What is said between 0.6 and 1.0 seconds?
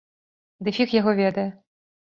Ды фіг